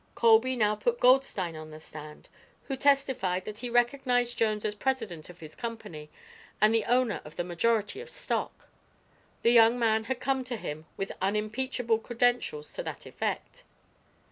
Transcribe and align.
Colby 0.15 0.55
now 0.55 0.73
put 0.73 0.99
Goldstein 0.99 1.55
on 1.55 1.69
the 1.69 1.79
stand, 1.79 2.27
who 2.63 2.75
testified 2.75 3.45
that 3.45 3.59
he 3.59 3.69
recognized 3.69 4.35
Jones 4.35 4.65
as 4.65 4.73
president 4.73 5.29
of 5.29 5.41
his 5.41 5.53
company 5.53 6.09
and 6.59 6.73
the 6.73 6.85
owner 6.85 7.21
of 7.23 7.35
the 7.35 7.43
majority 7.43 8.01
of 8.01 8.09
stock. 8.09 8.67
The 9.43 9.51
young 9.51 9.77
man 9.77 10.05
had 10.05 10.19
come 10.19 10.43
to 10.45 10.57
him 10.57 10.87
with 10.97 11.11
unimpeachable 11.21 11.99
credentials 11.99 12.73
to 12.73 12.81
that 12.81 13.05
effect. 13.05 13.63